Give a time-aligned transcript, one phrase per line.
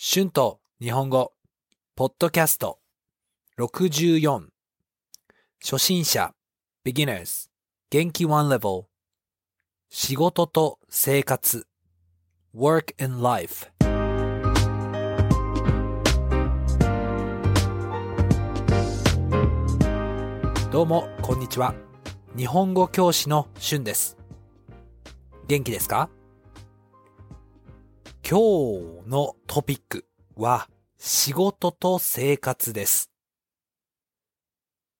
[0.00, 1.32] 春と日本語、
[1.96, 2.78] ポッドキャスト。
[3.58, 4.46] 64
[5.60, 6.32] 初心者
[6.86, 7.50] beginners
[7.90, 8.84] 元気 one level
[9.90, 11.66] 仕事と生活。
[12.54, 13.66] work and life
[20.70, 21.74] どうもこんにちは。
[22.36, 24.16] 日本語教師の春です。
[25.48, 26.08] 元気ですか？
[28.30, 30.04] 今日のトピック
[30.36, 30.68] は
[30.98, 33.10] 仕事と生活です。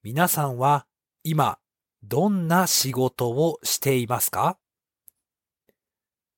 [0.02, 0.86] 皆さんは
[1.24, 1.58] 今
[2.02, 4.56] どんな仕事をしていますか？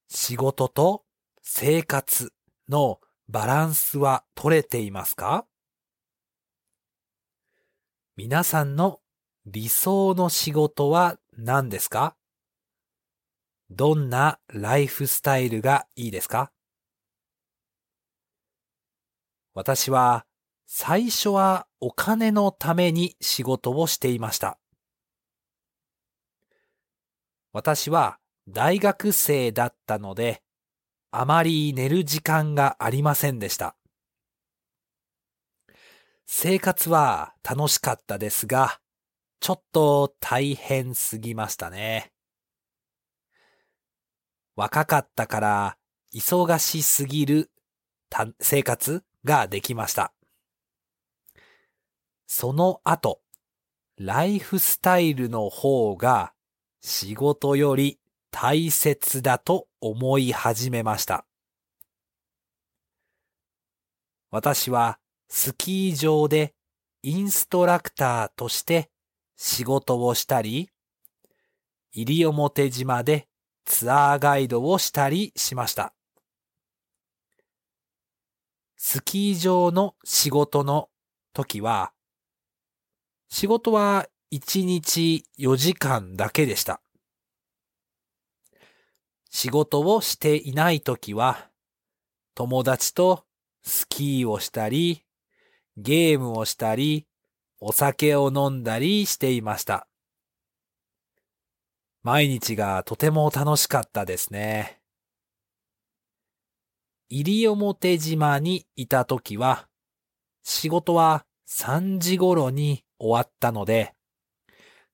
[0.09, 1.05] 仕事と
[1.43, 2.33] 生活
[2.69, 5.47] のバランスは取れていますか？
[8.17, 8.99] 皆さんの
[9.47, 12.17] 理想の仕事は何ですか？
[13.71, 16.51] どんなライフスタイルがいいですか？
[19.55, 20.27] 私は
[20.67, 24.59] 最初はお金のために仕事をしていました。
[27.53, 30.43] 私は大学生だったので、
[31.11, 33.75] あまり寝る時間がありませんでした。
[36.27, 38.79] 生活は楽しかったですが、
[39.41, 42.13] ちょっと大変すぎましたね。
[44.55, 45.77] 若かったから
[46.15, 47.51] 忙しすぎる
[48.41, 50.13] 生活ができました。
[52.27, 53.21] その後、
[53.97, 56.33] ライフスタイルの方が
[56.81, 57.99] 仕事より
[58.31, 61.27] 大切だと思い始めました。
[64.31, 64.99] 私は
[65.29, 66.55] スキー場で
[67.03, 68.91] インストラクターとして
[69.37, 70.71] 仕事をしたり、
[71.93, 73.27] 西表島で
[73.65, 75.93] ツアーガイドをしたりしました。
[78.83, 80.89] スキー場の仕事の
[81.35, 81.93] 時は、
[83.29, 86.81] 仕事は1日4時間だけでした。
[89.29, 91.51] 仕事をしていない時は、
[92.35, 93.27] 友達と
[93.63, 95.05] スキーをしたり、
[95.77, 97.07] ゲームをしたり、
[97.61, 99.87] お酒を飲んだりしていました。
[102.03, 104.80] 毎日がとても楽しかったですね。
[107.11, 109.69] 西表島にいた時は、
[110.45, 113.95] 仕事は3時頃に終わったので、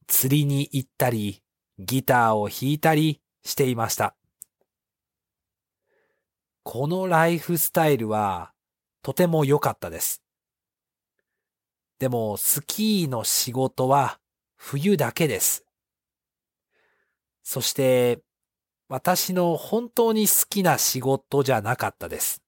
[0.07, 1.43] 釣りに行ったり、
[1.79, 4.17] ギターを弾いたりしていました。
[6.63, 8.53] このライフスタイルは
[9.03, 10.23] とても良かったです。
[11.99, 14.19] でもスキーの仕事は
[14.57, 15.67] 冬だけです。
[17.43, 18.21] そして
[18.89, 22.43] 私の本当に好きな仕事じゃなかったです。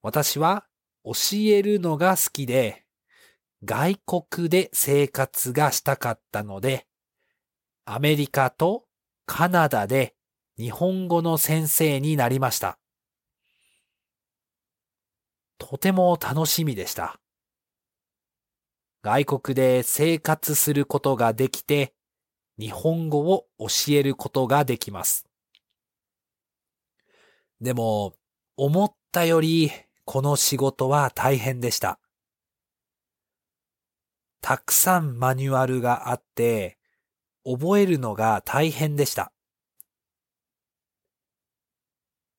[0.00, 0.66] 私は
[1.04, 2.84] 教えるのが好きで、
[3.64, 6.86] 外国で生活がしたかったので、
[7.84, 8.84] アメリカと
[9.26, 10.14] カナダで
[10.58, 12.78] 日本語の先生になりました。
[15.58, 17.18] とても楽しみでした。
[19.02, 21.94] 外国で生活することができて、
[22.58, 25.26] 日本語を教えることができます。
[27.60, 28.14] でも、
[28.56, 29.70] 思ったより
[30.04, 31.98] この仕事は大変でした。
[34.40, 36.78] たくさんマニュアルがあって、
[37.44, 39.32] 覚えるのが大変でした。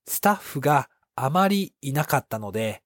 [0.07, 2.83] スタッフがあまりいなかったので、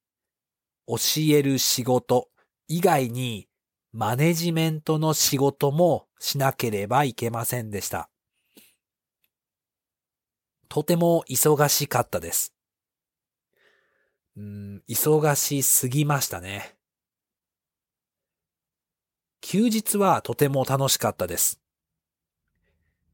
[0.87, 0.95] 教
[1.31, 2.29] える仕事
[2.67, 3.47] 以外に
[3.91, 8.09] マネジメントの仕事もしなければいけませんでした。
[10.67, 12.53] とても忙しかったです。
[14.37, 16.75] うん、忙しすぎましたね。
[19.41, 21.59] 休日はとても楽しかったです。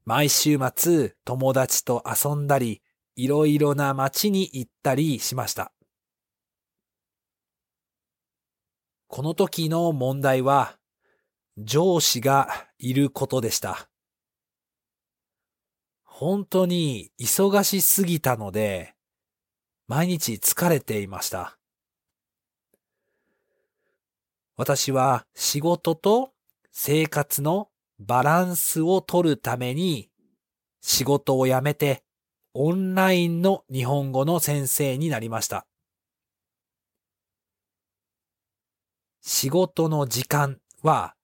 [0.04, 2.82] 毎週末友達と遊んだり、
[3.16, 5.72] いろいろな街に行ったりしました。
[9.08, 10.76] この時の問題は、
[11.58, 13.88] 上司がいることでした。
[16.04, 18.94] 本当に忙しすぎたので、
[19.88, 21.58] 毎日疲れていました。
[24.56, 26.32] 私は仕事と
[26.72, 27.68] 生活の
[27.98, 30.10] バランスを取るために
[30.80, 32.02] 仕事を辞めて
[32.54, 35.66] オンラインの日本語の先生になりました。
[39.20, 41.15] 仕事の時間は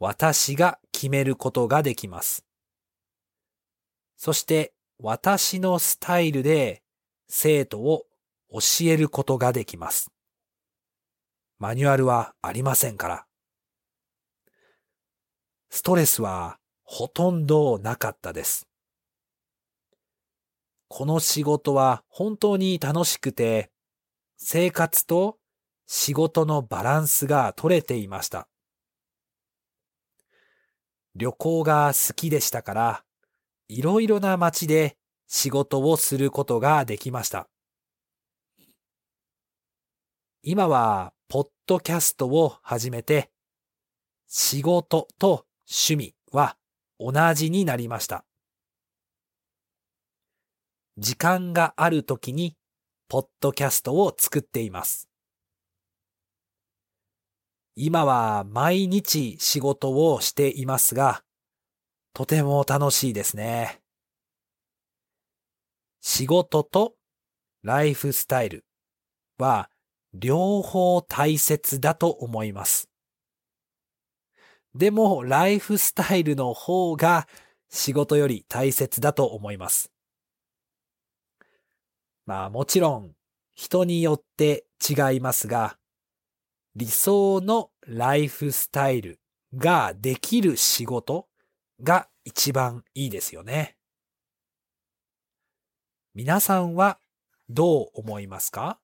[0.00, 2.46] 私が決めることができます。
[4.16, 6.82] そして私のスタイルで
[7.28, 8.04] 生徒を
[8.50, 10.10] 教えることができます。
[11.58, 13.26] マニュアルはありませんから。
[15.68, 18.66] ストレスはほとんどなかったです。
[20.88, 23.70] この仕事は本当に楽しくて、
[24.38, 25.36] 生活と
[25.86, 28.49] 仕事のバランスが取れていました。
[31.20, 33.04] 旅行が好きでしたから、
[33.68, 34.96] いろいろな街で
[35.26, 37.46] 仕事をすることができました。
[40.42, 43.30] 今は、ポッドキャストを始めて、
[44.28, 46.56] 仕事と趣味は
[46.98, 48.24] 同じになりました。
[50.96, 52.56] 時間があるときに、
[53.08, 55.09] ポッドキャストを作っています。
[57.82, 61.22] 今は毎日仕事をしていますが、
[62.12, 63.80] とても楽しいですね。
[66.02, 66.92] 仕事と
[67.62, 68.66] ライフスタイル
[69.38, 69.70] は
[70.12, 72.90] 両方大切だと思います。
[74.74, 77.26] でも、ライフスタイルの方が
[77.70, 79.90] 仕事より大切だと思います。
[82.26, 83.14] まあもちろん
[83.54, 85.79] 人によって違いますが、
[86.76, 89.18] 理想のライフスタイル
[89.56, 91.26] ができる仕事
[91.82, 93.76] が一番いいですよね。
[96.14, 96.98] 皆さんは
[97.48, 98.78] どう思いますか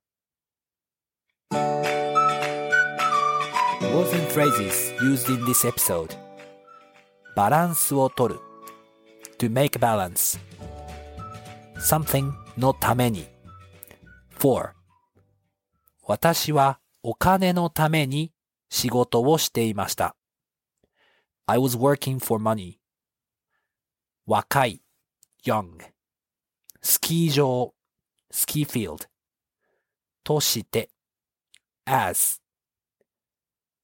[3.81, 6.17] Words and phrases used in this episode
[7.37, 8.41] バランスを取る
[9.39, 10.39] to make balance
[11.79, 13.27] something のために
[14.31, 14.71] for
[16.03, 18.33] 私はお金のために
[18.69, 20.17] 仕事をしていました
[21.47, 22.79] I was working for money
[24.27, 24.83] 若い
[25.45, 25.69] young
[26.83, 27.73] スキー場
[28.33, 29.07] ski field
[30.25, 30.91] として
[31.85, 32.41] as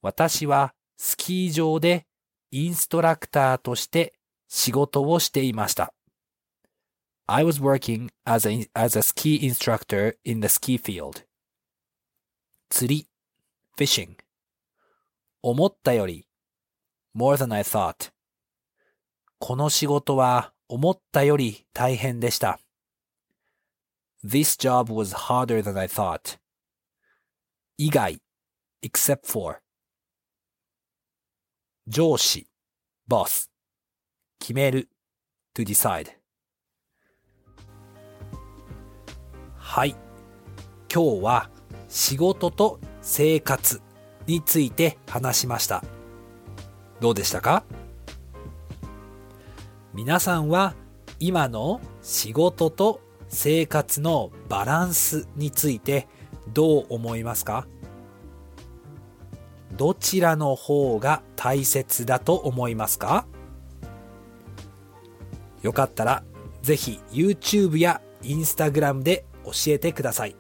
[0.00, 2.08] 私はスキー場で
[2.50, 4.14] インストラクターとして
[4.48, 5.94] 仕事をしていました。
[7.28, 11.24] I was working as a, as a ski instructor in the ski field.
[12.68, 13.11] 釣り
[13.76, 14.16] fishing
[15.42, 16.26] 思ったより
[17.14, 18.12] more than I thought
[19.38, 22.60] この仕事は思ったより大変でした。
[24.24, 26.38] This job was harder than I thought.
[27.76, 28.22] 以外
[28.82, 29.60] except for
[31.88, 32.46] 上司
[33.08, 33.50] boss
[34.38, 34.88] 決める
[35.54, 36.12] to decide
[39.56, 39.96] はい
[40.88, 41.50] 今日は
[41.92, 43.82] 仕事と生活
[44.26, 45.84] について話しました。
[47.00, 47.64] どうでしたか？
[49.92, 50.74] 皆さんは
[51.20, 56.08] 今の仕事と生活のバランスについて
[56.54, 57.66] どう思いますか？
[59.76, 63.26] どちらの方が大切だと思いますか？
[65.60, 66.24] よかったら
[66.62, 70.36] ぜひ YouTube や Instagram で教えてください。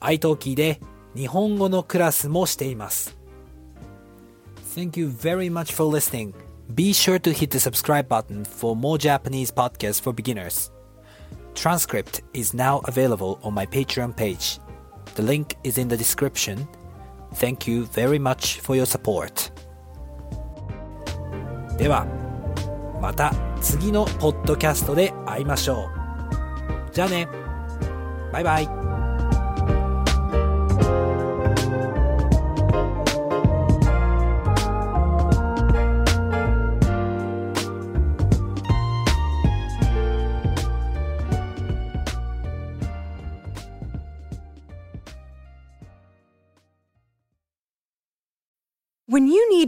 [0.00, 0.80] iTalki で
[1.14, 3.16] 日本語のクラスもしています。
[4.74, 6.34] Thank you very much for listening.
[6.74, 10.72] Be sure to hit the subscribe button for more Japanese podcasts for beginners.
[11.54, 14.60] Transcript is now available on my Patreon page.
[15.14, 16.68] The link is in the description
[17.36, 19.52] Thank you very much for your support.
[21.76, 22.06] では、
[23.00, 25.90] また次のポッドキャストで会いましょ
[26.90, 26.94] う。
[26.94, 27.28] じゃあね。
[28.32, 28.79] バイバイ。